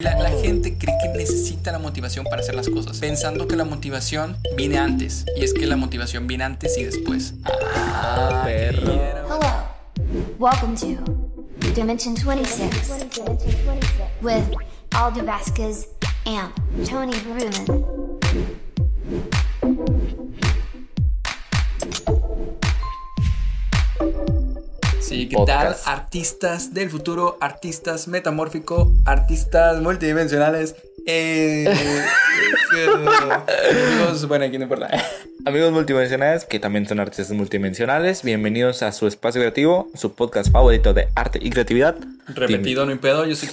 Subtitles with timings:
[0.00, 3.64] La, la gente cree que necesita la motivación para hacer las cosas, pensando que la
[3.64, 5.24] motivación viene antes.
[5.36, 7.34] Y es que la motivación viene antes y después.
[7.42, 8.92] Ah, perro.
[8.92, 9.40] Hello.
[10.38, 11.02] Welcome to
[11.74, 12.92] Dimension 26
[14.22, 14.44] with
[14.92, 15.88] Aldo Vasquez
[16.26, 16.52] and
[16.86, 17.88] Tony Bruman.
[25.08, 25.74] Sí, ¿qué tal?
[25.86, 30.76] Artistas del futuro, artistas metamórfico, artistas multidimensionales.
[31.06, 31.64] Eh,
[32.76, 32.86] eh,
[33.70, 34.90] amigos, bueno, aquí no importa.
[35.46, 40.92] Amigos multidimensionales, que también son artistas multidimensionales, bienvenidos a su espacio creativo, su podcast favorito
[40.92, 41.96] de arte y creatividad.
[42.26, 43.24] Repetido, no hay pedo.
[43.24, 43.48] Yo soy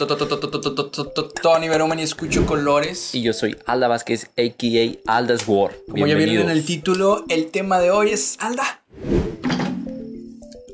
[1.41, 3.15] Tony Berumen y escucho colores.
[3.15, 5.15] Y yo soy Alda Vázquez, a.k.a.
[5.15, 5.71] Alda's War.
[5.89, 8.81] Como ya vieron en el título, el tema de hoy es Alda.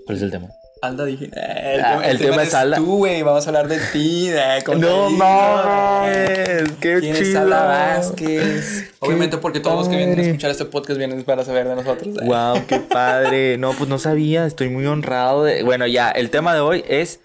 [0.08, 0.48] ¿Cuál es el tema?
[0.82, 1.26] Alda dije.
[1.36, 2.78] eh, el, Ah, tema, el tema es Alda.
[2.78, 3.22] Tú, güey.
[3.22, 4.30] Vamos a hablar de ti.
[4.30, 7.42] eh, No mames, qué ¿Quién es chido.
[7.42, 8.92] Alda Vázquez?
[9.00, 12.16] Obviamente, porque todos los que vienen a escuchar este podcast vienen para saber de nosotros.
[12.18, 12.26] eh.
[12.26, 13.58] Wow, qué padre.
[13.58, 15.64] No, pues no sabía, estoy muy honrado de...
[15.64, 17.20] Bueno, ya, el tema de hoy es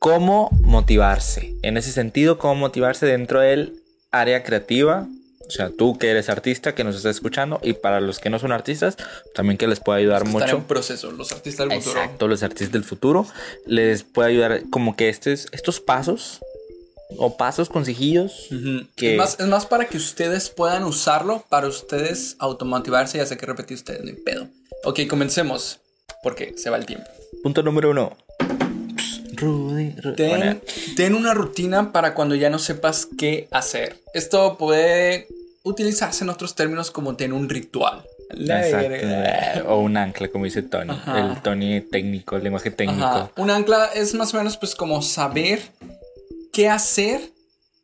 [0.00, 1.54] cómo motivarse.
[1.62, 3.74] En ese sentido, cómo motivarse dentro del
[4.10, 5.06] área creativa.
[5.50, 8.38] O sea, tú que eres artista, que nos estás escuchando, y para los que no
[8.38, 8.96] son artistas,
[9.34, 10.66] también que les puede ayudar Están en mucho.
[10.68, 12.00] proceso, los artistas del futuro.
[12.00, 13.26] Exacto, los artistas del futuro
[13.66, 16.38] les puede ayudar como que estos, estos pasos
[17.16, 18.86] o pasos, consejillos Ujú.
[18.94, 23.36] que Es, más, es más para que ustedes puedan usarlo para ustedes automotivarse y hacer
[23.36, 24.46] que repetir ustedes, no hay pedo.
[24.84, 25.80] Ok, comencemos.
[26.22, 27.10] Porque se va el tiempo.
[27.42, 28.16] Punto número uno.
[29.32, 30.16] Rudy, Rudy.
[30.16, 30.62] Ten,
[30.96, 33.96] ten una rutina para cuando ya no sepas qué hacer.
[34.12, 35.28] Esto puede
[35.62, 38.04] utilizarse en otros términos como ten un ritual.
[38.30, 39.68] Exacto.
[39.68, 40.90] O un ancla, como dice Tony.
[40.90, 41.20] Ajá.
[41.20, 43.04] El Tony técnico, el lenguaje técnico.
[43.04, 43.30] Ajá.
[43.36, 45.60] Un ancla es más o menos pues como saber
[46.52, 47.20] qué hacer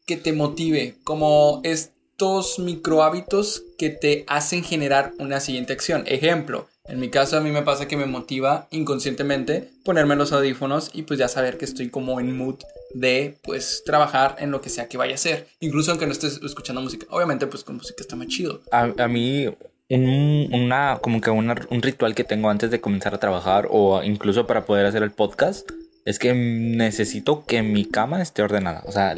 [0.06, 6.04] que te motive, como estos micro hábitos que te hacen generar una siguiente acción.
[6.06, 10.90] Ejemplo, en mi caso a mí me pasa que me motiva inconscientemente ponerme los audífonos
[10.92, 12.56] y pues ya saber que estoy como en mood
[12.98, 16.40] de pues trabajar en lo que sea que vaya a hacer, incluso aunque no estés
[16.42, 17.06] escuchando música.
[17.10, 18.62] Obviamente pues con música está más chido.
[18.72, 19.46] A, a mí,
[19.90, 24.02] un, una, como que una- un ritual que tengo antes de comenzar a trabajar o
[24.02, 25.68] incluso para poder hacer el podcast
[26.04, 28.82] es que necesito que mi cama esté ordenada.
[28.86, 29.14] O sea,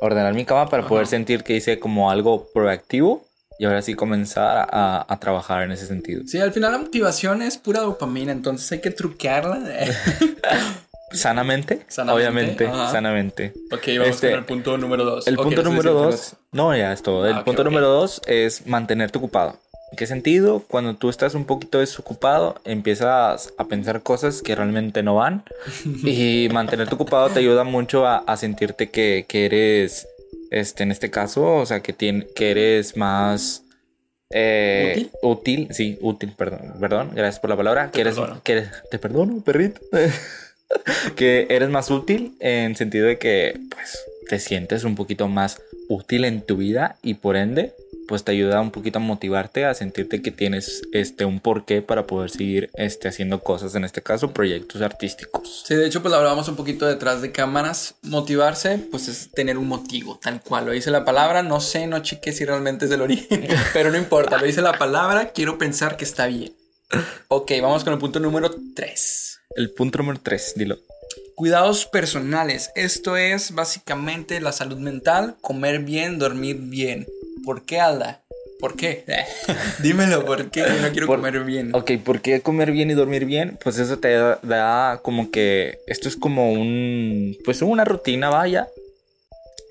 [0.00, 1.10] ordenar mi cama para poder Ajá.
[1.10, 3.24] sentir que hice como algo proactivo
[3.58, 6.22] y ahora sí comenzar a, a trabajar en ese sentido.
[6.26, 9.60] Sí, al final la motivación es pura dopamina, entonces hay que truquearla.
[11.12, 12.90] Sanamente, Sanamente, obviamente, ajá.
[12.92, 13.52] sanamente.
[13.70, 15.26] ok, vamos Este, con el punto número dos.
[15.26, 17.26] El punto ¿quieres número dos, no, ya es todo.
[17.26, 19.58] El Ah, punto número dos es mantenerte ocupado.
[19.90, 20.64] ¿En qué sentido?
[20.68, 25.44] Cuando tú estás un poquito desocupado, empiezas a pensar cosas que realmente no van.
[26.04, 30.08] y mantenerte ocupado te ayuda mucho a, a sentirte que, que eres,
[30.50, 33.64] este, en este caso, o sea, que, tien- que eres más...
[34.30, 35.10] eh, ¿Útil?
[35.22, 37.86] útil, sí, útil, perdón, perdón, gracias por la palabra.
[37.86, 38.40] Te que eres, perdono.
[38.42, 39.80] que eres- te perdono, perrito.
[41.16, 46.24] que eres más útil en sentido de que pues te sientes un poquito más útil
[46.24, 47.74] en tu vida y por ende
[48.08, 52.06] pues te ayuda un poquito a motivarte a sentirte que tienes este un porqué para
[52.06, 56.48] poder seguir este haciendo cosas en este caso proyectos artísticos Sí, de hecho, pues hablábamos
[56.48, 57.94] un poquito detrás de cámaras.
[58.02, 60.66] Motivarse, pues es tener un motivo, tal cual.
[60.66, 63.98] Lo dice la palabra, no sé, no chequé si realmente es del origen, pero no
[63.98, 64.38] importa.
[64.38, 66.52] Lo dice la palabra, quiero pensar que está bien.
[67.28, 69.40] Ok, vamos con el punto número 3.
[69.56, 70.78] el punto número 3 dilo
[71.34, 72.70] Cuidados personales.
[72.76, 77.06] Esto es básicamente la salud mental, comer bien, dormir bien.
[77.44, 78.20] ¿Por qué, Alda?
[78.60, 79.04] ¿Por qué?
[79.82, 80.60] Dímelo, ¿por qué?
[80.60, 81.74] Yo no quiero Por- comer bien.
[81.74, 83.58] Ok, ¿por qué comer bien y dormir bien?
[83.64, 88.68] Pues eso te da, da como que esto es como un pues una rutina vaya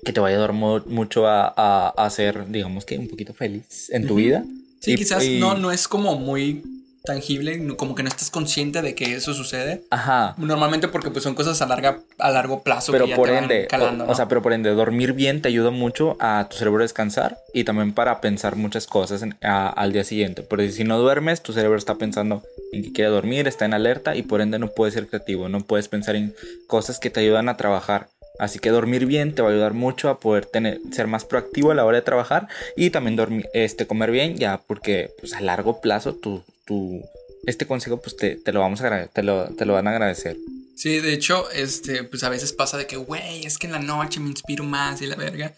[0.04, 3.32] que te va a ayudar mu- mucho a, a, a ser digamos que un poquito
[3.32, 4.16] feliz en tu Ujú.
[4.16, 4.44] vida
[4.80, 6.62] Sí, Y- quizás y- no, no es como muy
[7.04, 9.82] tangible, como que no estás consciente de que eso sucede.
[9.90, 10.34] Ajá.
[10.38, 13.34] Normalmente porque pues son cosas a, larga, a largo plazo Pero que ya por te
[13.34, 14.12] van ende, calando, o, ¿no?
[14.12, 17.64] o sea, pero por ende, dormir bien te ayuda mucho a tu cerebro descansar y
[17.64, 20.42] también para pensar muchas cosas en- a- al día siguiente.
[20.42, 24.16] Porque si no duermes, tu cerebro está pensando en que quiere dormir, está en alerta
[24.16, 26.34] y por ende no puedes ser creativo, no puedes pensar en
[26.66, 28.08] cosas que te ayudan a trabajar.
[28.38, 31.70] Así que dormir bien te va a ayudar mucho a poder tener, ser más proactivo
[31.70, 35.40] a la hora de trabajar y también dormir, este, comer bien ya porque pues, a
[35.42, 37.02] largo plazo tu, tu,
[37.46, 40.36] este consejo pues te, te lo vamos a te lo, te lo van a agradecer.
[40.74, 43.78] Sí, de hecho, este, pues a veces pasa de que, güey, es que en la
[43.78, 45.54] noche me inspiro más y la verga.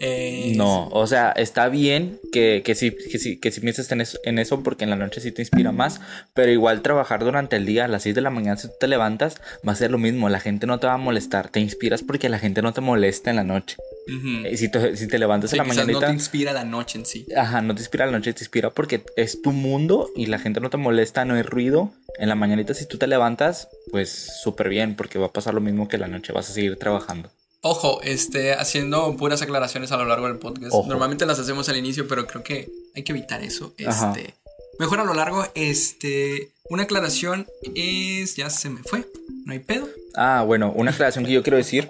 [0.00, 4.00] Eh, No, o sea, está bien que, que sí, que sí, que sí pienses en
[4.02, 6.00] eso, en eso porque en la noche sí te inspira más,
[6.34, 8.88] pero igual trabajar durante el día a las 6 de la mañana si tú te
[8.88, 12.02] levantas va a ser lo mismo, la gente no te va a molestar, te inspiras
[12.02, 13.76] porque la gente no te molesta en la noche.
[14.06, 14.46] ujú.
[14.46, 16.98] Y si te, si te levantas Sí, en la quizás no te inspira la noche
[16.98, 17.26] en sí.
[17.34, 20.60] ajá, no te inspira la noche, te inspira porque es tu mundo y la gente
[20.60, 21.90] no te molesta, no hay ruido.
[22.18, 24.10] En la mañanita si tú te levantas, pues
[24.42, 27.30] súper bien porque va a pasar lo mismo que la noche, vas a seguir trabajando.
[27.66, 30.72] Ojo, este, haciendo puras aclaraciones a lo largo del podcast.
[30.72, 30.88] Ojo.
[30.88, 33.74] Normalmente las hacemos al inicio, pero creo que hay que evitar eso.
[33.86, 34.12] Ajá.
[34.16, 34.34] Este,
[34.78, 39.04] mejor a lo largo, este, una aclaración es, ya se me fue,
[39.44, 39.88] no hay pedo.
[40.14, 41.88] Ah, bueno, una aclaración que yo quiero decir.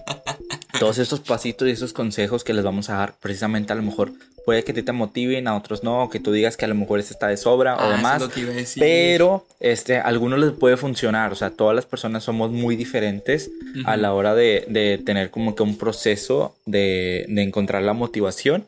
[0.78, 4.12] Todos estos pasitos y estos consejos que les vamos a dar, precisamente a lo mejor
[4.44, 7.14] puede que te motiven, a otros no, que tú digas que a lo mejor este
[7.14, 8.16] está de sobra Ah, o eso demás.
[8.16, 8.80] es lo que iba a decir.
[8.82, 11.32] Pero este, a algunos les puede funcionar.
[11.32, 13.50] O sea, todas las personas somos muy diferentes
[13.86, 18.66] a la hora de, de tener como que un proceso de, de encontrar la motivación.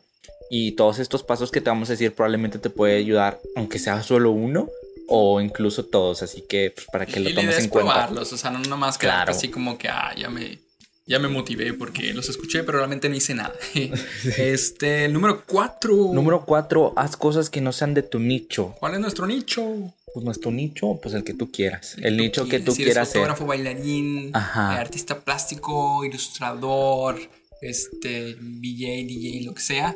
[0.50, 4.02] Y todos estos pasos que te vamos a decir probablemente te puede ayudar, aunque sea
[4.02, 4.70] solo uno
[5.08, 6.22] o incluso todos.
[6.22, 7.92] Así que pues, para que lo tomes es en cuenta.
[7.92, 9.30] probarlos, o sea, no nomás quedarte Claro.
[9.32, 10.58] así como que, ah, ya me,
[11.06, 13.54] ya me motivé porque los escuché, pero realmente no hice nada.
[14.36, 15.94] Este, número cuatro.
[16.12, 18.74] Número cuatro, haz cosas que no sean de tu nicho.
[18.78, 19.94] ¿Cuál es nuestro nicho?
[20.14, 21.96] Pues nuestro nicho, pues el que tú quieras.
[22.00, 23.18] El nicho que tú Si eres quieras ser.
[23.20, 24.74] fotógrafo, bailarín, Ajá.
[24.74, 27.18] eh, artista plástico, ilustrador,
[27.60, 29.94] este, VJ, DJ, lo que sea.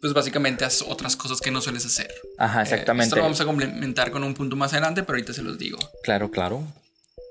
[0.00, 2.08] Pues básicamente haz otras cosas que no sueles hacer.
[2.38, 3.04] Ajá, Eh, exactamente.
[3.06, 5.78] esto lo vamos a complementar con un punto más adelante, pero ahorita se los digo.
[6.04, 6.62] Claro, claro.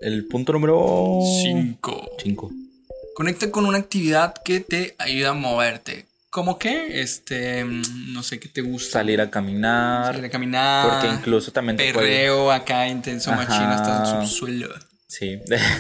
[0.02, 2.10] El punto número 5.
[2.24, 2.52] 5.
[3.16, 6.06] Conecta con una actividad que te ayuda a moverte.
[6.30, 7.02] ¿Cómo qué?
[7.02, 9.00] Este, mm, no sé qué te gusta.
[9.00, 10.08] Salir a caminar.
[10.14, 10.90] Salir a caminar.
[10.90, 13.44] Porque incluso también te puede- Perreo acá intenso Ajá.
[13.44, 14.68] machino hasta el subsuelo.
[15.08, 15.40] Sí.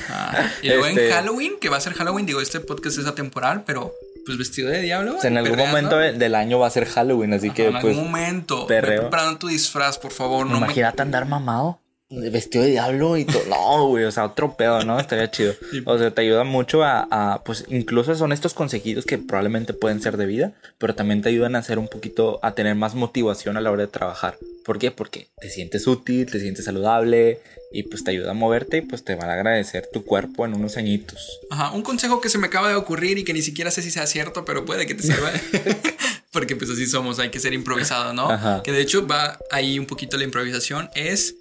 [0.09, 3.05] Ah, y luego Este- en Halloween, que va a ser Halloween, digo, este podcast es
[3.05, 3.93] atemporal, pero
[4.27, 5.15] pues vestido de diablo.
[5.23, 5.71] En algún perreando.
[5.77, 7.85] momento de- del año va a ser Halloween, así Ajá, que en pues.
[7.97, 8.67] algún momento.
[8.67, 8.91] perreo.
[8.91, 10.45] Ve preparando tu disfraz, por favor.
[10.45, 11.79] No me- Imagínate andar mamado.
[12.09, 13.43] Vestido de diablo y todo.
[13.49, 14.97] No, güey, o sea, otro pedo, ¿no?
[14.99, 15.55] Estaría chido.
[15.85, 20.01] O sea, te ayuda mucho a, a, pues, incluso son estos consejitos que probablemente pueden
[20.01, 23.57] ser de vida, pero también te ayudan a hacer un poquito, a tener más motivación
[23.57, 24.37] a la hora de trabajar.
[24.67, 24.91] ¿Por qué?
[24.91, 27.39] Porque te sientes útil, te sientes saludable
[27.71, 30.55] y pues te ayuda a moverte y pues te van a agradecer tu cuerpo en
[30.55, 31.39] unos añitos.
[31.49, 33.91] Ajá, un consejo que se me acaba de ocurrir y que ni siquiera sé si
[33.91, 35.31] sea cierto, pero puede que te sirva.
[36.31, 38.29] Porque pues así somos, hay que ser improvisado, ¿no?
[38.29, 38.61] Ajá.
[38.61, 41.36] Que de hecho va ahí un poquito la improvisación, es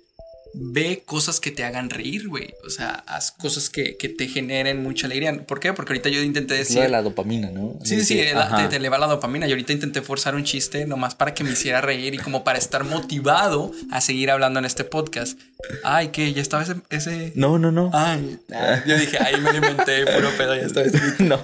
[0.58, 2.54] ve cosas que te hagan reír, güey.
[2.66, 5.46] O sea, haz cosas que, que te generen mucha alegría.
[5.46, 5.72] ¿Por qué?
[5.72, 6.80] Porque ahorita yo intenté decir...
[6.80, 7.78] de la dopamina, ¿no?
[7.84, 8.56] Sí, sí, la- ajá.
[8.56, 9.46] te, te eleva la dopamina.
[9.46, 12.58] Y ahorita intenté forzar un chiste nomás para que me hiciera reír y como para
[12.58, 15.38] estar motivado a seguir hablando en este podcast.
[15.84, 16.76] Ay, que ya estaba ese.
[16.90, 17.32] ese...
[17.34, 17.90] No, no, no.
[17.92, 18.38] Ay,
[18.86, 21.16] yo dije, ahí me lo inventé, puro pedo, ya estaba escrito.
[21.24, 21.36] no.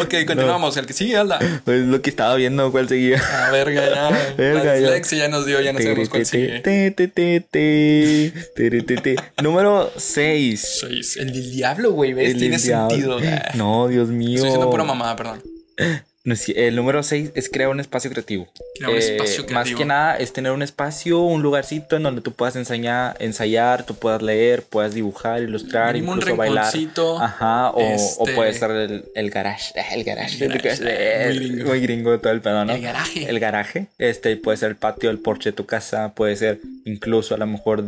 [0.00, 0.76] Ok, continuamos.
[0.76, 1.38] El que sigue, Alda.
[1.38, 3.22] Es lo que estaba viendo, cuál seguía.
[3.32, 4.34] Ah, verga, ya.
[4.36, 5.16] Verga, la ya.
[5.16, 6.60] ya nos dio, ya no sabemos cuál sigue.
[6.60, 7.40] Te, te, te,
[9.42, 10.78] Número 6.
[10.80, 11.16] Seis.
[11.16, 12.36] El del diablo, güey, ¿ves?
[12.36, 13.18] Tiene sentido.
[13.54, 14.36] No, Dios mío.
[14.36, 15.42] Estoy diciendo pura mamada, perdón.
[16.24, 18.44] El número 6 es crear un espacio creativo.
[18.44, 19.78] Eh, Crear un espacio Más creativo.
[19.78, 23.94] que nada es tener un espacio, un lugarcito en donde tú puedas ensayar, ensayar tú
[23.94, 26.66] puedas leer, puedas dibujar, ilustrar, Mínimo un incluso bailar.
[27.20, 29.72] Ajá, o, o este- puede estar el, el garage.
[29.78, 30.44] eh, El garage.
[30.44, 31.68] El garage, eh, muy gringo.
[31.70, 32.72] muy gringo todo el pedo, ¿no?
[32.74, 33.28] El garaje.
[33.30, 33.86] El garaje.
[33.98, 37.46] Este puede ser el patio, el porche de tu casa, puede ser incluso a lo
[37.46, 37.82] mejor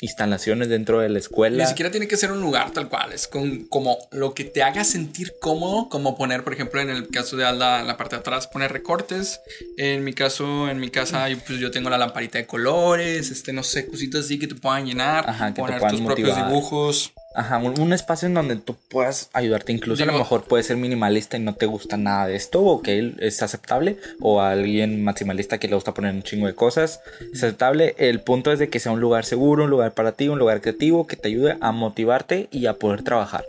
[0.00, 1.62] instalaciones dentro de la escuela.
[1.62, 4.62] Ni siquiera tiene que ser un lugar tal cual, es con, como lo que te
[4.62, 8.16] haga sentir cómodo, como poner, por ejemplo, en el caso de Alda, en la parte
[8.16, 9.40] de atrás, poner recortes.
[9.78, 13.52] En mi caso, en mi casa, yo, pues yo tengo la lamparita de colores, este,
[13.52, 17.12] no sé, cositas así que te puedan llenar, Ajá, que te poner tus propios dibujos.
[17.36, 19.70] Ajá, un, un espacio en donde tú puedas ayudarte.
[19.70, 22.80] Incluso a lo mejor puedes ser minimalista y no te gusta nada de esto, o
[22.80, 27.00] que es aceptable, o a alguien maximalista que le gusta poner un chingo de cosas,
[27.32, 27.94] es aceptable.
[27.98, 30.62] El punto es de que sea un lugar seguro, un lugar para ti, un lugar
[30.62, 33.44] creativo que te ayude a motivarte y a poder trabajar.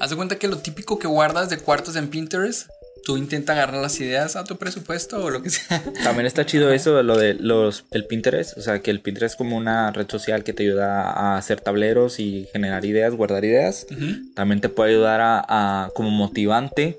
[0.00, 2.68] Haz de cuenta que lo típico que guardas de cuartos en Pinterest,
[3.08, 5.82] tú intenta agarrar las ideas a tu presupuesto o lo que sea.
[6.04, 9.36] También está chido eso lo de los el Pinterest, o sea, que el Pinterest es
[9.38, 13.86] como una red social que te ayuda a hacer tableros y generar ideas, guardar ideas.
[14.34, 16.98] También te puede ayudar a, a- como motivante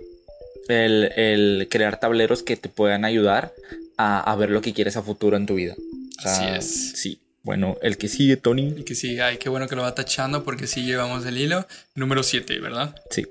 [0.68, 3.54] el, el crear tableros que te puedan ayudar
[3.98, 5.76] a, a ver lo que quieres a futuro en tu vida.
[6.18, 6.92] O sea, Así es.
[7.00, 7.20] Sí.
[7.44, 8.74] Bueno, el que sigue, Tony.
[8.80, 11.68] Y que sí, ay, qué bueno que lo va tachando porque sí llevamos el hilo.
[11.94, 12.96] Número 7, ¿verdad?
[13.12, 13.28] Sí.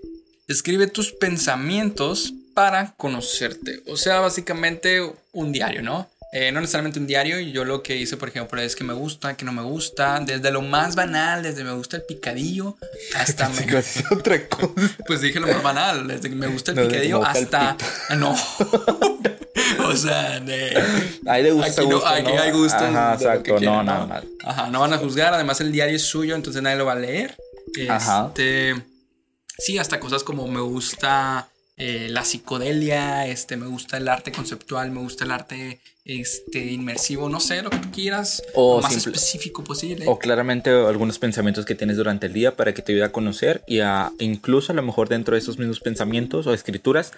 [0.47, 3.85] Escribe tus pensamientos para conocerte.
[3.87, 5.01] O sea, básicamente
[5.33, 6.11] un diario, ¿no?
[6.33, 7.39] Eh, no necesariamente un diario.
[7.39, 10.19] Yo lo que hice, por ejemplo, es que me gusta, que no me gusta.
[10.19, 12.77] Desde lo más banal, desde me gusta el picadillo
[13.15, 13.65] hasta me.
[13.65, 14.73] Que otra cosa.
[15.07, 17.77] Pues dije lo más banal, desde que me gusta el No, picadillo gusta el hasta.
[18.09, 18.35] Ah, No.
[19.89, 20.83] o sea, de.
[21.29, 22.43] Hay de gusto, Aquí no- gusto, aquí ¿no?
[22.43, 23.55] hay gustos Ajá, exacto.
[23.55, 24.29] quieran, no, nada mal.
[24.45, 25.33] Ajá, no van a juzgar.
[25.33, 27.37] Además, el diario es suyo, entonces nadie lo va a leer.
[27.89, 28.27] Ajá.
[28.35, 28.75] Este.
[29.59, 34.91] Sí, hasta cosas como me gusta eh, la psicodelia, este, me gusta el arte conceptual,
[34.91, 38.43] me gusta el arte este, inmersivo, no sé, lo que tú quieras.
[38.55, 40.05] O lo más simple- específico posible.
[40.09, 43.63] O claramente algunos pensamientos que tienes durante el día para que te ayude a conocer
[43.67, 47.13] y a incluso a lo mejor dentro de esos mismos pensamientos o escrituras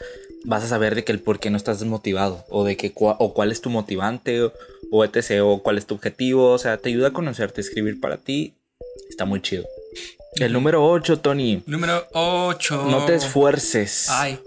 [0.45, 3.33] vas a saber de que el por qué no estás desmotivado o de que o
[3.35, 4.52] cuál es tu motivante o,
[4.90, 8.17] o etc o cuál es tu objetivo, o sea, te ayuda a conocerte, escribir para
[8.19, 8.55] ti
[9.09, 9.64] está muy chido.
[10.37, 12.87] El número 8, Tony, Número 8.
[12.89, 14.39] no te esfuerces, Ay,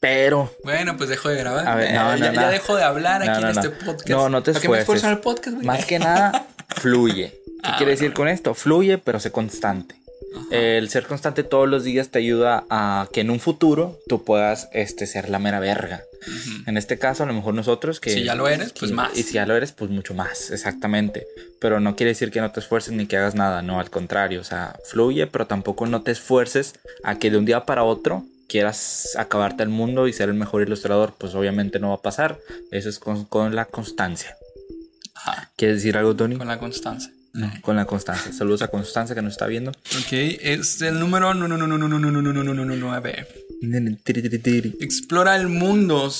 [0.00, 1.66] pero bueno, pues dejo de grabar.
[1.66, 2.40] A ver, no, no, ya, no.
[2.40, 4.08] ya dejo de hablar aquí no, en este podcast.
[4.08, 5.04] No, no te ¿Para qué me esfuerces.
[5.04, 5.66] esfuerzo en el podcast, güey?
[5.66, 7.30] Más que nada, fluye.
[7.44, 8.00] ¿Qué Ah, quiere bueno.
[8.00, 8.52] decir con esto?
[8.54, 9.94] Fluye, pero sé constante.
[10.50, 14.68] El ser constante todos los días te ayuda a que en un futuro tú puedas
[14.72, 16.02] este, ser la mera verga.
[16.66, 18.10] En este caso, a lo mejor nosotros que...
[18.10, 19.16] Si ya lo eres, pues que- más.
[19.18, 21.26] Y si ya lo eres, pues mucho más, exactamente.
[21.60, 24.40] Pero no quiere decir que no te esfuerces ni que hagas nada, no, al contrario.
[24.40, 26.74] O sea, fluye, pero tampoco no te esfuerces
[27.04, 30.62] a que de un día para otro quieras acabarte el mundo y ser el mejor
[30.62, 31.14] ilustrador.
[31.18, 32.38] Pues obviamente no va a pasar.
[32.70, 34.36] Eso es con, con la constancia.
[35.14, 36.36] Ajá, ¿Quieres decir algo, Tony?
[36.36, 37.12] con la constancia.
[37.62, 38.32] Con la Constanza.
[38.32, 39.72] Saludos a Constanza que nos está viendo.
[39.72, 43.26] Ok, es el número 9.
[44.80, 46.12] Explora el mundo.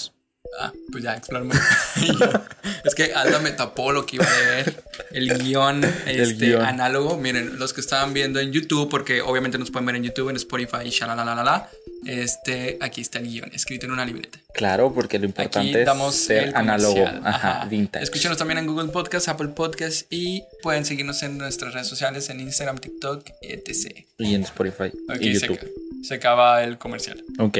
[0.61, 2.43] Ah, pues ya, explora el mundo.
[2.85, 4.83] es que Alda me tapó lo que iba a ver.
[5.13, 6.63] El guion, el este, guion.
[6.63, 7.17] análogo.
[7.17, 10.37] Miren, los que estaban viendo en YouTube, porque obviamente nos pueden ver en YouTube, en
[10.37, 11.69] Spotify y la
[12.07, 14.39] este, aquí está el guion, escrito en una libreta.
[14.53, 17.05] Claro, porque lo Aquí importante damos es ser el análogo.
[17.25, 18.05] Ajá, vintage.
[18.05, 22.41] Escúchenos también en Google Podcast, Apple Podcast y pueden seguirnos en nuestras redes sociales, en
[22.41, 24.05] Instagram, TikTok, etc.
[24.19, 25.57] Y en Spotify Ok, y se, YouTube.
[25.59, 27.23] acaba- se acaba el comercial.
[27.39, 27.59] Ok.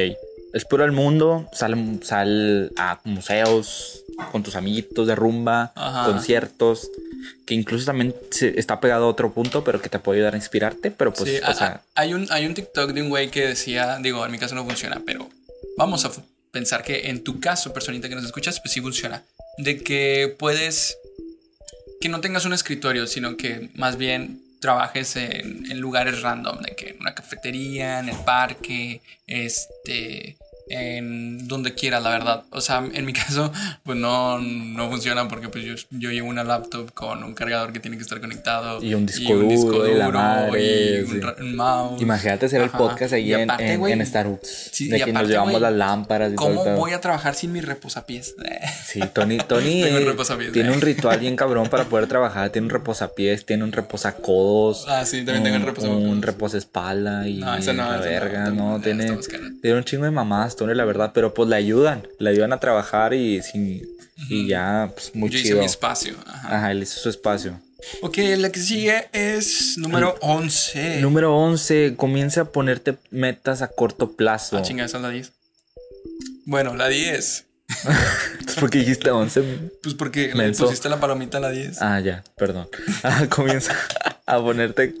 [0.53, 6.05] Explora el mundo, sal, sal a museos con tus amiguitos de rumba, Ajá.
[6.09, 6.89] conciertos,
[7.45, 10.37] que incluso también se- está pegado a otro punto, pero que te puede ayudar a
[10.37, 13.29] inspirarte, pero pues, Sí, o a- sea, hay, un, hay un TikTok de un güey
[13.29, 15.29] que decía, digo, en mi caso no funciona, pero
[15.77, 16.11] vamos a
[16.51, 19.23] pensar que en tu caso, personita que nos escuchas, pues sí funciona.
[19.57, 20.97] De que puedes,
[22.01, 26.75] que no tengas un escritorio, sino que más bien trabajes en, en lugares random, de
[26.75, 30.37] que en una cafetería, en el parque, este,
[30.67, 32.43] en donde quieras, la verdad.
[32.51, 33.51] O sea, en mi caso,
[33.83, 37.79] pues no, no funciona porque pues yo, yo llevo una laptop con un cargador que
[37.79, 38.83] tiene que estar conectado.
[38.83, 41.27] Y un disco duro, y la madre, y un, sí.
[41.41, 42.01] un mouse.
[42.01, 42.77] imagínate hacer el Ajá.
[42.77, 45.51] podcast ahí Y en, aparte, en, güey, en Starbucks, sí, de y que nos llevamos
[45.51, 46.77] güey, las lámparas y todo el ¿Cómo pedo.
[46.77, 48.35] voy a trabajar sin mi reposapiés?
[48.85, 52.49] Sí, Tony, Tony Tengo un eh, reposapiés, tiene un ritual bien cabrón para poder trabajar.
[52.51, 54.85] Tiene un reposapiés, tiene un reposacodos.
[54.87, 56.03] Ah, sí, también tengo el un- reposacodos.
[56.03, 59.17] Un reposaespalda y No, no, la verga, no, no, tiene,
[59.61, 63.13] tiene un chingo de mamás, La verdad, pero pues le ayudan, le ayudan a trabajar
[63.13, 63.81] y sin
[64.29, 65.59] y ya, pues muy Yo hice chido.
[65.59, 66.15] mi espacio.
[66.25, 66.57] Ajá.
[66.57, 67.59] Ajá, él hizo su espacio.
[68.01, 71.01] Ok, la que sigue es número 11.
[71.01, 74.57] Número 11, comienza a ponerte metas a corto plazo.
[74.57, 75.31] Ah, chinga, esa es la 10.
[76.45, 77.45] Bueno, la 10.
[78.59, 79.41] ¿Por qué dijiste 11?
[79.81, 80.65] Pues porque le Menso.
[80.65, 81.81] pusiste la palomita a la 10.
[81.81, 82.67] Ah, ya, perdón.
[83.03, 83.73] Ah, comienza
[84.25, 84.95] a ponerte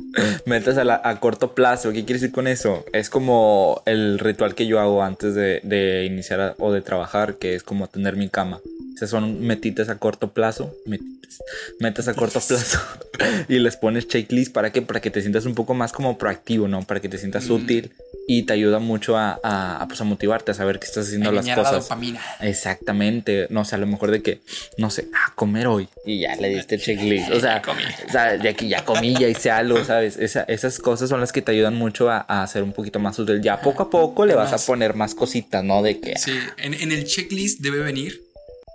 [0.45, 1.89] metas a, la- a corto plazo.
[1.91, 2.85] ¿Qué quiere decir con eso?
[2.93, 7.35] Es como el ritual que yo hago antes de, de iniciar a- o de trabajar,
[7.35, 8.59] que es como tener mi cama.
[8.95, 10.73] Esas son metitas a corto plazo.
[10.85, 11.39] Metitas,
[11.79, 12.79] metas a corto plazo.
[13.49, 16.67] y les pones checklist para que, para que te sientas un poco más como proactivo,
[16.67, 16.81] ¿no?
[16.83, 17.91] Para que te sientas útil
[18.27, 21.31] y te ayuda mucho a, a, a, pues, a motivarte, a saber que estás haciendo
[21.31, 21.83] las Engañar la cosas.
[21.83, 22.21] dopamina.
[22.41, 24.41] Exactamente, no sé, a lo mejor de que,
[24.77, 27.81] no sé, a comer hoy y ya le diste el checklist, o sea, Ya comí.
[28.07, 30.17] o sea, ya que ya comí, ya hice algo, ¿sabes?
[30.17, 33.17] Esa- esas cosas son las que te ayudan mucho a, a ser un poquito más
[33.19, 33.41] útil.
[33.41, 35.81] Ya poco a poco le vas a poner más cositas, ¿no?
[35.83, 38.24] De que, Sí, en, en el checklist debe venir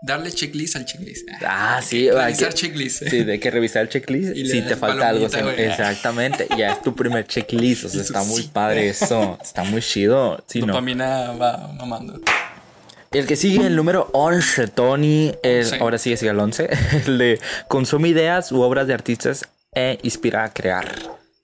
[0.02, 1.28] darle checklist al checklist.
[1.46, 3.02] ah, sí, hay Revisar que, checklist.
[3.08, 5.28] sí, de que revisar el checklist Y si te falta algo.
[5.28, 5.60] sí, güey.
[5.62, 8.50] exactamente, ya es tu primer checklist, o sea, está muy sí.
[8.52, 10.68] padre eso, está muy chido, sí, ¿no?
[10.68, 12.20] Dopamina va mamando.
[13.12, 15.34] El que sigue, el número 11, Tony.
[15.42, 15.76] el- Sí.
[15.80, 16.68] Ahora sigue, sigue el 11.
[17.06, 20.94] El de consume ideas u obras de artistas e inspira a crear.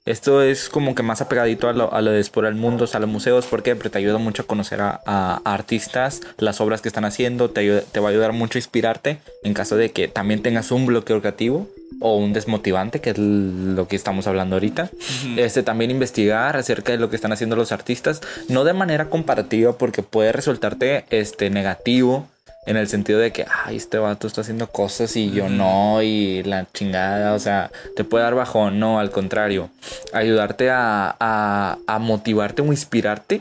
[0.06, 2.98] Esto es como que más apegadito a lo, a lo de explorar el mundo, a
[2.98, 7.04] los museos, porque te ayuda mucho a conocer a, a artistas, las obras que están
[7.04, 10.42] haciendo, te, ayuda- te va a ayudar mucho a inspirarte en caso de que también
[10.42, 14.90] tengas un bloqueo creativo o un desmotivante, que es lo que estamos hablando ahorita.
[15.36, 19.76] Este también investigar acerca de lo que están haciendo los artistas, no de manera comparativa
[19.76, 22.28] porque puede resultarte este negativo
[22.66, 26.42] En el sentido de que, ay, este vato está haciendo cosas y yo no, y
[26.42, 29.70] la chingada, o sea, te puede dar bajón, no, al contrario,
[30.12, 33.40] ayudarte a, a, a motivarte o inspirarte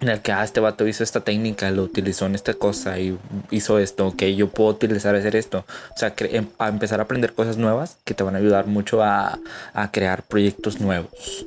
[0.00, 3.18] en el que, ah, este vato hizo esta técnica, lo utilizó en esta cosa y
[3.50, 5.66] hizo esto, que yo puedo utilizar hacer esto.
[5.94, 9.02] O sea, em- a empezar a aprender cosas nuevas que te van a ayudar mucho
[9.02, 9.38] a,
[9.74, 11.44] a crear proyectos nuevos.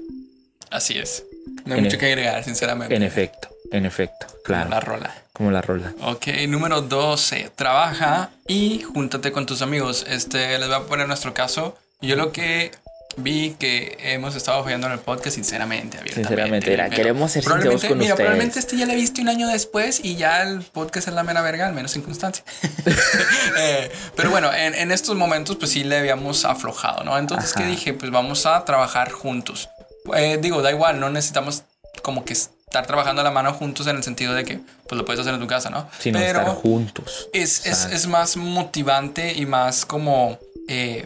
[0.69, 1.23] Así es.
[1.65, 2.93] No hay En mucho e- que agregar, sinceramente.
[2.95, 4.69] En efecto, en efecto, claro.
[4.69, 5.15] La rola.
[5.33, 5.93] Como la rola.
[6.01, 7.51] Ok, número 12.
[7.55, 10.05] Trabaja y júntate con tus amigos.
[10.07, 11.77] Este, les voy a poner nuestro caso.
[12.01, 12.71] Yo lo que
[13.17, 16.29] vi que hemos estado fallando en el podcast, sinceramente, abiertamente.
[16.29, 18.15] Sinceramente, era, queremos ser sinceros con mira, ustedes.
[18.15, 21.41] probablemente este ya lo viste un año después y ya el podcast es la mera
[21.41, 22.43] verga, al menos en constancia.
[23.57, 27.17] Eh, pero bueno, en, en estos momentos pues sí le habíamos aflojado, ¿no?
[27.17, 27.71] Entonces, ¿qué Ajá.
[27.71, 27.93] dije?
[27.93, 29.69] Pues vamos a trabajar juntos.
[30.15, 31.63] Eh, digo, da igual, no necesitamos
[32.01, 32.35] como que
[32.71, 35.33] estar trabajando a la mano juntos en el sentido de que pues lo puedes hacer
[35.33, 35.89] en tu casa, ¿no?
[35.99, 37.27] Sino estar juntos.
[37.33, 40.39] es, es, es más motivante y más como...
[40.69, 41.05] Eh,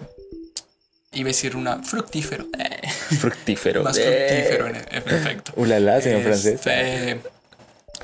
[1.14, 2.46] iba a decir una fructífero.
[3.20, 3.84] Fructífero.
[3.84, 4.04] más Eh.
[4.04, 5.54] fructífero en, en efecto.
[5.56, 7.32] Ulala, señor Este, francés.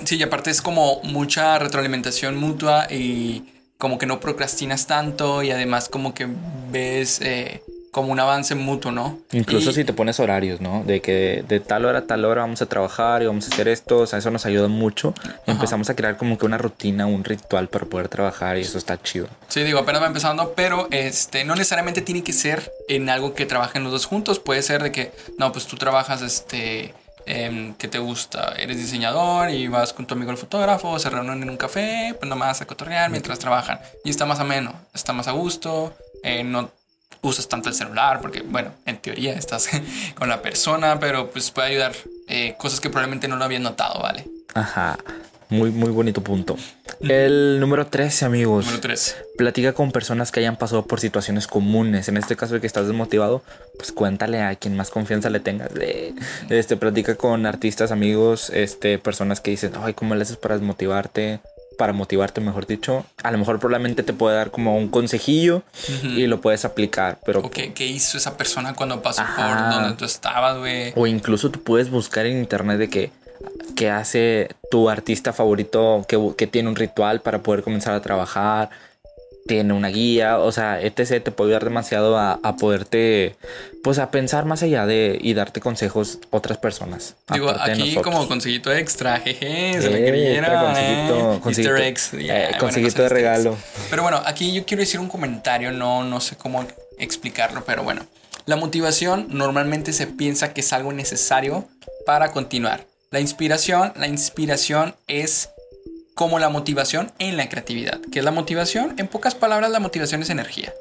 [0.05, 3.43] Sí, y aparte es como mucha retroalimentación mutua y
[3.77, 6.27] como que no procrastinas tanto y además como que
[6.71, 9.19] ves eh, como un avance mutuo, ¿no?
[9.33, 10.83] Incluso Y- si te pones horarios, ¿no?
[10.85, 13.67] De que de tal hora a tal hora vamos a trabajar y vamos a hacer
[13.67, 15.13] esto, o sea, eso nos ayuda mucho.
[15.45, 19.01] Empezamos a crear como que una rutina, un ritual para poder trabajar y eso está
[19.01, 19.27] chido.
[19.49, 23.45] Sí, digo, apenas va empezando, pero este, no necesariamente tiene que ser en algo que
[23.45, 24.39] trabajen los dos juntos.
[24.39, 26.93] Puede ser de que, no, pues tú trabajas, este,
[27.25, 31.43] em, que te gusta, eres diseñador y vas con tu amigo el fotógrafo, se reúnen
[31.43, 33.79] en un café, pues nomás a cotorrear mientras trabajan.
[34.05, 35.93] Y está más ameno, está más a gusto,
[36.23, 36.71] eh, no
[37.21, 39.69] usas tanto el celular, porque, bueno, en teoría estás
[40.15, 41.93] con la persona, pero pues puede ayudar
[42.27, 44.27] eh, cosas que probablemente no lo habían notado, ¿vale?
[44.53, 44.97] Ajá.
[45.51, 46.55] Muy, muy bonito punto.
[47.01, 48.63] El número 13, amigos.
[48.65, 49.17] Número 3.
[49.37, 52.07] Platica con personas que hayan pasado por situaciones comunes.
[52.07, 53.43] En este caso de que estás desmotivado,
[53.77, 55.73] pues cuéntale a quien más confianza le tengas.
[55.73, 56.13] De,
[56.49, 61.41] este, platica con artistas, amigos, este, personas que dicen, ay, ¿cómo le haces para desmotivarte?
[61.81, 63.07] Para motivarte, mejor dicho.
[63.23, 65.63] A lo mejor probablemente te puede dar como un consejillo
[66.03, 67.17] y lo puedes aplicar.
[67.25, 69.71] Pero ¿O qué, qué hizo esa persona cuando pasó Ajá.
[69.71, 70.93] por donde tú estabas, güey?
[70.95, 73.11] O incluso tú puedes buscar en internet de que,
[73.75, 78.69] que hace tu artista favorito que, que tiene un ritual para poder comenzar a trabajar,
[79.47, 81.23] tiene una guía, o sea, etc.
[81.23, 83.35] Te puede ayudar demasiado a, a poderte,
[83.83, 87.15] pues a pensar más allá de y darte consejos otras personas.
[87.31, 91.87] Digo, aquí como consejito extra, jeje, se Eh, le quería, extra consejito, eh, consejito, Easter
[91.87, 93.57] eggs, eh, bueno, no de regalo.
[93.89, 96.65] Pero bueno, aquí yo quiero decir un comentario, no, no sé cómo
[96.99, 98.05] explicarlo, pero bueno.
[98.45, 101.67] La motivación normalmente se piensa que es algo necesario
[102.05, 102.85] para continuar.
[103.11, 105.49] La inspiración, la inspiración es
[106.15, 107.99] como la motivación en la creatividad.
[108.11, 108.95] ¿Qué es la motivación?
[108.97, 110.73] En pocas palabras, la motivación es energía.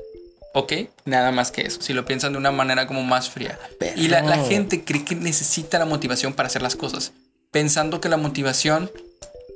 [0.52, 0.72] ¿Ok?
[1.04, 1.80] Nada más que eso.
[1.80, 3.58] Si lo piensan de una manera como más fría.
[3.96, 7.12] Y la, gente cree que necesita la motivación para hacer las cosas.
[7.52, 8.90] Pensando que la motivación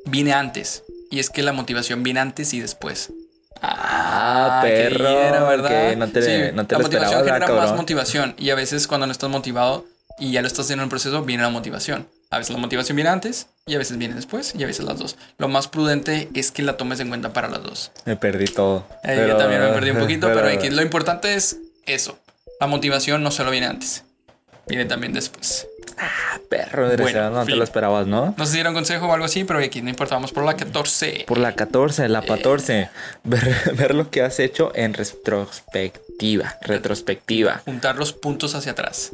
[0.07, 0.85] viene antes.
[1.11, 3.13] Y es que la motivación viene antes y después.
[3.61, 8.35] Ah, qué perro, que no te- no te la motivación genera ¿verdad, más motivación.
[8.37, 9.87] Y a veces cuando no estás motivado
[10.19, 12.09] y ya lo estás haciendo en el proceso, viene la motivación.
[12.35, 14.99] A veces la motivación viene antes y a veces viene después y a veces las
[14.99, 15.17] dos.
[15.39, 17.93] Lo más prudente es que la tomes en cuenta para las dos.
[18.07, 18.87] Me perdí todo.
[19.05, 20.73] Eh, yo también me perdí un poquito, pero, X.
[20.73, 22.19] lo importante es eso.
[22.61, 24.05] La motivación no solo viene antes,
[24.67, 25.67] viene también después.
[26.49, 28.35] Perro, desgraciado, no te lo esperabas, ¿no?
[28.37, 30.45] No sé si era un consejo o algo así, pero X, no importa, vamos por
[30.45, 31.25] la 14.
[31.27, 32.09] Por la 14, Eh.
[32.09, 32.91] la 14.
[33.23, 36.57] Ver, ver lo que has hecho en retrospectiva.
[36.63, 37.63] Retrospectiva.
[37.65, 39.13] Juntar los puntos hacia atrás.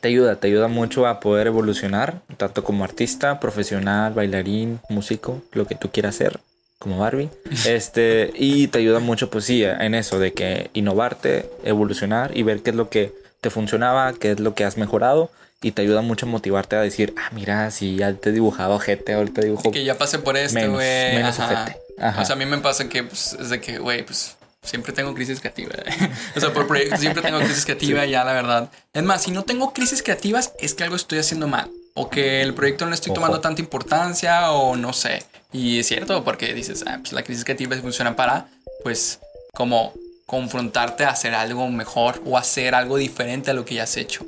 [0.00, 5.66] Te ayuda, te ayuda mucho a poder evolucionar, tanto como artista, profesional, bailarín, músico, lo
[5.66, 6.40] que tú quieras ser,
[6.78, 7.28] como Barbie.
[7.66, 12.62] Este, y te ayuda mucho, pues sí, en eso, de que innovarte, evolucionar y ver
[12.62, 15.30] qué es lo que te funcionaba, qué es lo que has mejorado.
[15.62, 18.78] Y te ayuda mucho a motivarte a decir, ah, mira, si ya te he dibujado
[18.78, 21.14] gente, ahorita dibujo Que ya pasé por esto, Menos, güey.
[21.16, 21.64] menos Ajá.
[21.64, 21.78] ojete.
[21.98, 22.22] Ajá.
[22.22, 25.14] O sea, a mí me pasa que pues, es de que, güey, pues siempre tengo
[25.14, 25.74] crisis creativa.
[26.36, 28.70] o sea, por proyectos siempre tengo crisis creativa, ya la verdad.
[28.92, 31.70] Es más, si no tengo crisis creativas, es que algo estoy haciendo mal.
[31.94, 33.16] O que el proyecto no le estoy Ojo.
[33.16, 35.24] tomando tanta importancia, o no sé.
[35.52, 38.48] Y es cierto, porque dices, ah, pues la crisis creativa funciona para,
[38.84, 39.18] pues,
[39.52, 39.92] como
[40.26, 44.24] confrontarte a hacer algo mejor o hacer algo diferente a lo que ya has hecho.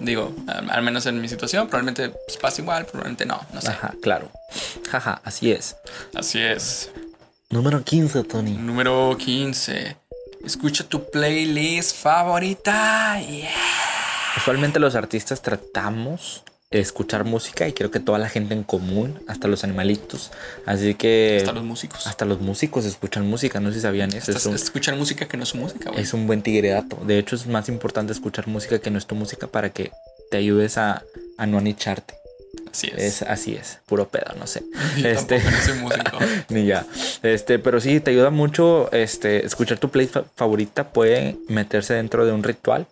[0.00, 3.70] Digo, al al menos en mi situación, probablemente pues, pasa igual, probablemente no, no sé.
[3.70, 4.30] Ajá, claro.
[4.90, 5.76] Jaja, así es.
[6.14, 6.90] Así es.
[7.50, 8.52] Número 15, Tony.
[8.52, 9.96] Número 15.
[10.44, 13.18] Escucha tu playlist favorita.
[13.20, 13.48] Yeah.
[14.36, 19.48] Usualmente los artistas tratamos escuchar música y creo que toda la gente en común, hasta
[19.48, 20.30] los animalitos.
[20.66, 22.06] Así que Hasta los músicos.
[22.06, 24.30] hasta los músicos escuchan música, no sé si sabían eso.
[24.30, 26.02] Hasta Es un, escuchan música que no es música, güey.
[26.02, 26.96] es un buen tigreato.
[27.06, 29.90] De hecho, es más importante escuchar música que no es tu música para que
[30.30, 31.02] te ayudes a,
[31.38, 32.17] a no anicharte.
[32.72, 33.02] Así es.
[33.02, 34.62] Es, así es, puro pedo, no sé.
[34.96, 36.18] Yo Este, tampoco no soy músico.
[36.50, 36.86] ni ya.
[37.22, 38.90] Este, pero sí, te ayuda mucho.
[38.92, 42.86] Este, escuchar tu play fa- favorita puede meterse dentro de un ritual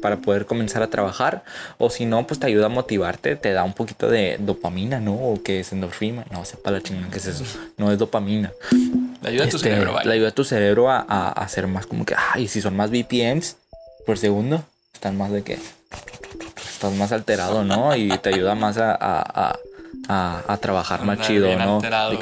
[0.00, 1.44] para poder comenzar a trabajar.
[1.76, 5.14] O si no, pues te ayuda a motivarte, te da un poquito de dopamina, ¿no?
[5.14, 6.24] O que es endorfina.
[6.30, 7.44] No, sepa la chingada que es eso.
[7.76, 8.52] No es dopamina.
[9.22, 10.06] Le ayuda a tu Este, cerebro, vaya.
[10.08, 12.74] Le ayuda a tu cerebro a, a- a hacer más como que, ay, si son
[12.76, 13.56] más BPMs
[14.06, 15.58] por segundo, están más de que
[16.76, 17.96] estás más alterado, ¿no?
[17.96, 19.56] Y te ayuda más a, a,
[20.08, 21.76] a- a- trabajar más chido, bien ¿no?
[21.76, 22.18] alterado.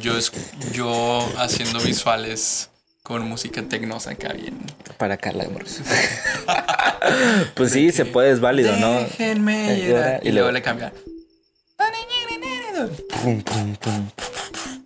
[0.00, 0.30] Yo, es-
[0.72, 2.68] yo haciendo visuales
[3.02, 4.58] con música tecnosa acá bien.
[4.98, 5.80] para Carla Morris.
[7.54, 8.92] pues sí, se puede, es válido, ¿no?
[8.92, 10.20] Déjenme Eh.
[10.22, 10.92] Y, y luego le cambia.
[13.22, 14.08] Pum, pum, pum.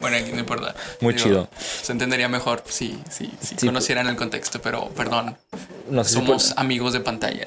[0.03, 0.75] Bueno, no importa.
[1.01, 1.49] Muy chido.
[1.83, 5.37] Se entendería mejor si sí, Sí, conocieran el contexto, pero perdón.
[5.89, 7.45] No sé si Somos amigos de pantalla.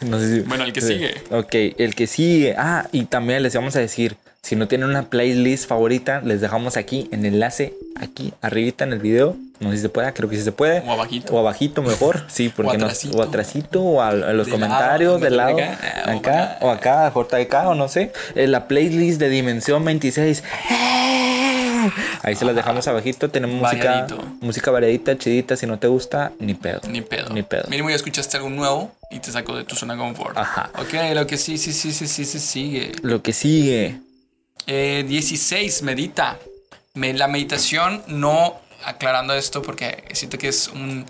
[0.00, 0.88] por- no sé si- Bueno, el que sí.
[0.88, 1.14] sigue.
[1.30, 2.54] Ok, el que sigue.
[2.56, 6.76] Ah, y también les vamos a decir, si no tienen una playlist favorita, les dejamos
[6.76, 9.36] aquí en enlace, aquí arribita en el video.
[9.58, 10.80] No sé si se puede, creo que sí se puede.
[10.86, 11.32] O abajito.
[11.32, 12.84] O abajito mejor, sí, porque no.
[12.84, 13.16] atrasito.
[13.16, 16.58] O atrasito, o a, a los De comentarios, lado, de lado, acá, o acá, acá.
[16.60, 18.12] o acá, JK, o no sé.
[18.34, 20.44] En la playlist de Dimensión 26.
[22.22, 23.30] Ahí se las dejamos abajito.
[23.30, 24.24] Tenemos música, Variadito.
[24.40, 25.56] música variadita, chidita.
[25.56, 26.80] Si no te gusta, ni pedo.
[26.88, 27.30] Ni pedo.
[27.30, 27.64] Ni pedo.
[27.68, 30.36] Mínimo ya escuchaste algo nuevo y te sacó de tu zona de confort.
[30.36, 30.70] Ajá.
[30.78, 32.92] Ok, lo que sí, sí, sí, sí, sí, sí sigue.
[33.02, 34.00] Lo que sigue.
[34.66, 36.38] Eh, 16, medita.
[36.94, 41.04] Me- la meditación, no aclarando esto porque siento que es un,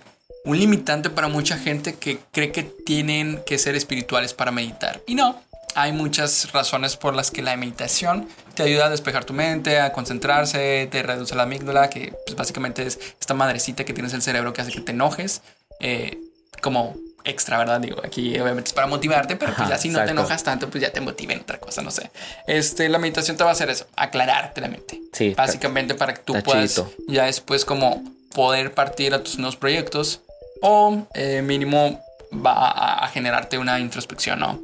[0.45, 5.01] un limitante para mucha gente que cree que tienen que ser espirituales para meditar.
[5.07, 5.41] Y no,
[5.77, 9.93] hay muchas razones por las que la meditación te ayuda a despejar tu mente, a
[9.93, 14.23] concentrarse, te reduce la amígdala, que pues, básicamente es esta madrecita que tienes en el
[14.23, 15.43] cerebro que hace que te enojes.
[15.81, 16.19] eh,
[16.63, 17.81] como extra, ¿verdad?
[17.81, 20.81] Digo, aquí obviamente es para motivarte, pero pues ya si no te enojas tanto, pues
[20.81, 22.11] ya te motiva en otra cosa, no sé.
[22.47, 25.01] Este, la meditación te va a hacer eso, aclararte la mente.
[25.13, 28.03] Sí, Básicamente para que tú puedas ya después como
[28.35, 30.21] poder partir a tus nuevos proyectos
[30.63, 32.01] o eh, mínimo
[32.33, 34.61] va a, a generarte una introspección, ¿no?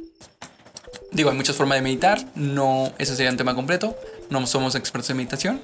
[1.13, 3.95] Digo, hay muchas formas de meditar, no, ese sería un tema completo,
[4.29, 5.61] no somos expertos en meditación.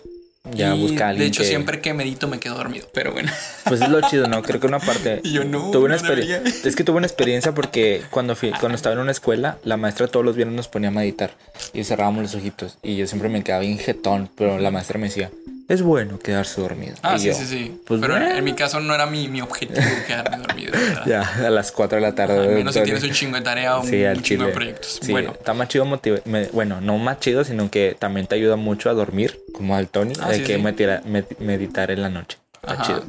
[0.54, 3.30] Ya Y, busca De hecho, que- siempre que medito me quedo dormido, pero bueno.
[3.66, 4.42] Pues es lo chido, ¿no?
[4.42, 5.20] Creo que una parte.
[5.24, 6.42] Y yo, no, Tuve una no experiencia.
[6.64, 10.08] Es que tuve una experiencia porque cuando fui, cuando estaba en una escuela, la maestra
[10.08, 11.32] todos los viernes nos ponía a meditar
[11.74, 12.78] y cerrábamos los ojitos.
[12.82, 15.30] Y yo siempre me quedaba bien jetón, pero la maestra me decía,
[15.69, 16.95] es bueno quedarse dormido.
[17.01, 17.82] Ah, Y sí, yo, sí, sí.
[17.86, 18.36] Pues pero bueno.
[18.36, 20.71] en mi caso no era mi, mi objetivo quedarme dormido.
[20.73, 21.05] ¿verdad?
[21.05, 22.39] Ya, a las 4 de la tarde.
[22.39, 24.99] Al menos si tienes un chingo de tarea o Sí, un, chingo de proyectos.
[25.01, 25.86] Sí, Bueno, está más chido
[26.25, 29.88] me- bueno, no más chido, sino que también te ayuda mucho a dormir, como al
[29.88, 30.62] Tony, Ah, de sí, que sí.
[30.62, 32.38] meditira- med- meditar en la noche.
[32.62, 32.84] Está Ajá.
[32.84, 33.03] chido.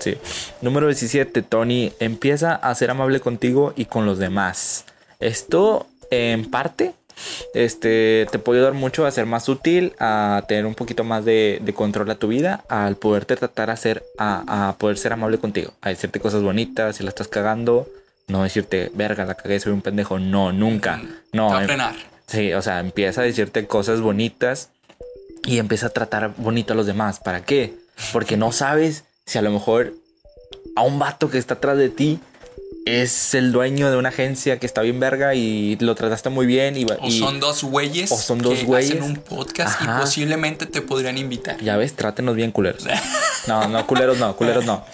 [0.00, 0.16] Sí.
[0.62, 4.84] Número 17, Tony, empieza a ser amable contigo y con los demás.
[5.20, 6.92] Esto, en parte,
[7.54, 11.60] este, te puede ayudar mucho a ser más útil, a tener un poquito más de,
[11.62, 15.38] de control a tu vida, al poderte tratar a ser, a, a poder ser amable
[15.38, 17.88] contigo, a decirte cosas bonitas, si la estás cagando,
[18.28, 21.02] no decirte, verga, la cagué, soy un pendejo, no, nunca,
[21.32, 21.54] no.
[21.54, 21.94] a em- frenar.
[22.26, 24.70] Sí, o sea, empieza a decirte cosas bonitas
[25.44, 27.20] y empieza a tratar bonito a los demás.
[27.20, 27.74] ¿Para qué?
[28.12, 29.94] Porque no sabes si a lo mejor
[30.74, 32.18] a un vato que está atrás de ti
[32.84, 36.76] es el dueño de una agencia que está bien verga y lo trataste muy bien
[36.76, 38.90] y, O y son dos güeyes o son dos que güeyes.
[38.92, 39.96] hacen un podcast Ajá.
[39.98, 41.58] y posiblemente te podrían invitar.
[41.60, 42.84] ya ves, trátenos bien culeros.
[43.46, 44.84] No, no, culeros no, culeros no.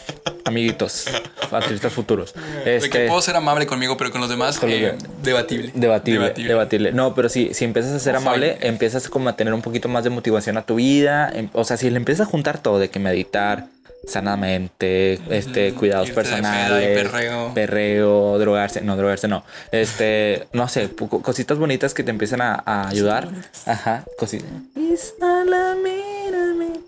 [0.44, 1.06] Amiguitos,
[1.50, 2.34] artistas futuros.
[2.66, 5.70] Este, puedo ser amable conmigo, pero con los demás, Con eh, debatible.
[5.74, 9.62] Debatible, debatible, No, pero si, si empiezas a ser amable, empiezas como a tener un
[9.62, 11.30] poquito más de motivación a tu vida.
[11.34, 13.68] em- O sea, si le empiezas a juntar todo, de que meditar
[14.06, 17.54] sanamente, este, cuidados irte personales, perreo.
[17.54, 19.44] perreo, drogarse, no, drogarse no.
[19.70, 20.90] Este, no sé,
[21.22, 23.28] cositas bonitas que te empiezan a, a ayudar.
[23.66, 24.48] Ajá, cositas.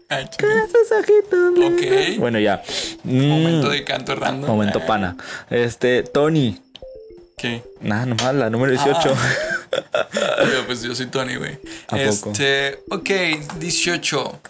[0.09, 1.81] Ay, con esos ojitos Ok.
[1.81, 2.18] lindos.
[2.18, 2.62] Bueno, ya.
[3.05, 4.50] Momento Mm, de canto random.
[4.50, 5.16] momento Eh, pana.
[5.50, 6.61] Este, Tony.
[7.37, 7.62] ¿Qué?
[7.81, 9.09] Nada, nomás la número 18.
[9.09, 9.14] Yo,
[10.66, 11.59] pues yo soy Tony, güey.
[11.96, 13.11] Este, ok,
[13.59, 14.40] 18.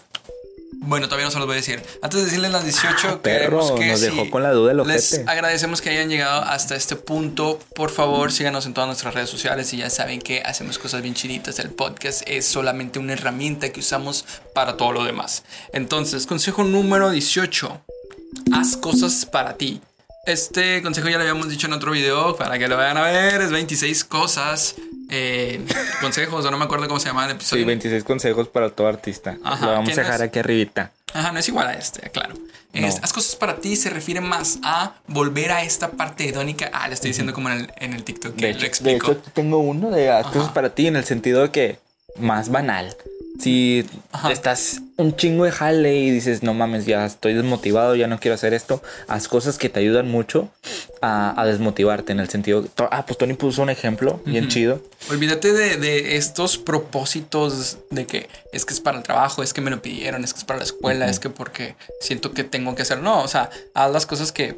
[0.80, 1.82] Bueno, todavía no se los voy a decir.
[2.02, 4.72] Antes de decirles las 18, Ah, perro, queremos que nos si dejó con la duda
[4.72, 5.30] el Les ojete.
[5.30, 7.58] agradecemos que hayan llegado hasta este punto.
[7.74, 11.14] Por favor, síganos en todas nuestras redes sociales y ya saben que hacemos cosas bien
[11.14, 11.58] chiditas.
[11.58, 15.44] El podcast es solamente una herramienta que usamos para todo lo demás.
[15.72, 17.80] Entonces, consejo número 18.
[18.52, 19.80] Haz cosas para ti.
[20.26, 23.42] Este consejo ya lo habíamos dicho en otro video para que lo vayan a ver.
[23.42, 24.74] Es 26 cosas
[25.10, 25.64] eh,
[26.00, 27.66] consejos, o no me acuerdo cómo se llama el Sí, episodio.
[27.66, 29.36] 26 consejos para todo artista.
[29.44, 30.90] Ajá, Lo vamos a dejar es- aquí arribita.
[31.12, 32.34] Ajá, no es igual a este, claro.
[32.72, 32.86] No.
[32.88, 36.70] Es- haz cosas para ti se refiere más a volver a esta parte hedónica.
[36.72, 39.12] Ah, le estoy diciendo como en el, en el TikTok que De lo de explico.
[39.12, 41.78] hecho, tengo uno de haz cosas para ti en el sentido de que
[42.18, 42.96] más banal.
[43.38, 44.30] Si Ajá.
[44.30, 48.36] estás un chingo de jale y dices, no mames, ya estoy desmotivado, ya no quiero
[48.36, 50.50] hacer esto, haz cosas que te ayudan mucho
[51.02, 52.64] a, a desmotivarte en el sentido.
[52.90, 54.80] Ah, pues Tony puso un ejemplo bien chido.
[55.10, 59.60] Olvídate de, de estos propósitos de que es que es para el trabajo, es que
[59.60, 62.74] me lo pidieron, es que es para la escuela, es que porque siento que tengo
[62.74, 63.00] que hacer.
[63.00, 64.56] No, o sea, haz las cosas que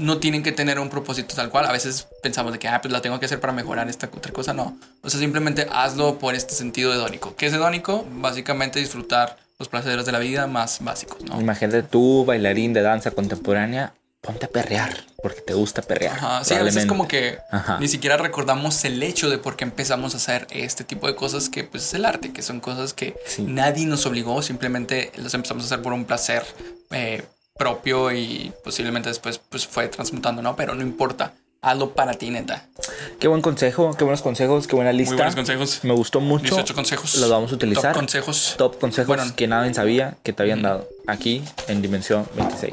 [0.00, 1.66] no tienen que tener un propósito tal cual.
[1.66, 4.32] A veces pensamos de que, ah, pues la tengo que hacer para mejorar esta otra
[4.32, 4.52] cosa.
[4.54, 4.76] No.
[5.02, 7.36] O sea, simplemente hazlo por este sentido hedónico.
[7.36, 8.06] ¿Qué es hedónico?
[8.10, 11.40] Básicamente disfrutar los placeres de la vida más básicos, ¿no?
[11.40, 16.16] Imagínate tú, bailarín de danza contemporánea, ponte a perrear, porque te gusta perrear.
[16.16, 17.78] Ajá, sí, a veces como que Ajá.
[17.78, 21.50] ni siquiera recordamos el hecho de por qué empezamos a hacer este tipo de cosas
[21.50, 23.42] que pues es el arte, que son cosas que Sí.
[23.42, 26.42] nadie nos obligó, simplemente las empezamos a hacer por un placer
[26.90, 27.22] eh,
[27.60, 30.56] propio y posiblemente después pues fue transmutando, ¿no?
[30.56, 32.66] Pero no importa, hazlo para ti, neta.
[33.18, 35.12] Qué buen consejo, qué buenos consejos, qué buena lista.
[35.12, 35.80] Muy buenos consejos.
[35.82, 36.54] Me gustó mucho.
[36.54, 37.16] 18 consejos.
[37.16, 37.92] Los vamos a utilizar.
[37.92, 38.54] Top consejos.
[38.56, 39.32] Top consejos Bueno.
[39.36, 42.72] que nadie sabía que te habían dado aquí en Dimensión 26.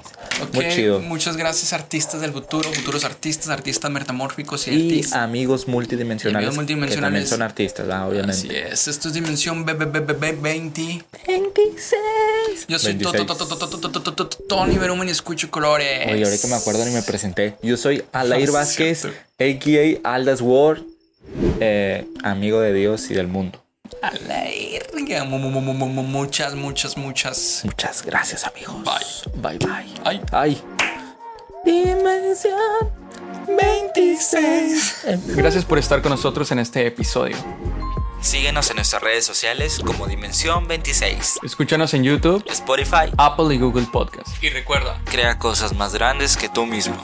[0.50, 1.00] Okay, Muy chido.
[1.00, 5.20] Muchas gracias, artistas del futuro, futuros artistas, artistas metamórficos y, y artistas.
[5.20, 6.36] amigos multidimensionales.
[6.36, 7.00] Y amigos multidimensionales.
[7.00, 8.48] Que también son artistas, ah, obviamente.
[8.48, 11.04] Así es, esto es Dimensión B, B, B, B 20.
[11.28, 12.02] 26.
[12.68, 13.28] Yo soy 26.
[14.48, 16.08] Tony Berumen y escucho colores.
[16.12, 17.56] Oye, ahorita me acuerdo ni me presenté.
[17.62, 20.14] Yo soy Alair Vázquez, a.k.a.
[20.14, 20.82] Aldas Ward,
[21.60, 23.64] eh, amigo de Dios y del mundo.
[24.02, 24.86] Alair
[25.26, 27.62] mu- Muchas, muchas, muchas.
[27.66, 28.76] Muchas gracias, amigos.
[28.84, 29.58] Bye.
[29.58, 29.86] Bye, bye.
[30.04, 30.22] Ay.
[30.32, 30.62] Ay.
[31.66, 32.90] Dimensión
[33.58, 35.06] 26.
[35.36, 37.36] Gracias por estar con nosotros en este episodio.
[38.22, 41.40] Síguenos en nuestras redes sociales como Dimensión 26.
[41.44, 43.12] Escúchanos en YouTube, Spotify.
[43.18, 44.28] Apple y Google Podcast.
[44.44, 46.96] Y recuerda, Crea cosas más grandes que tú mismo.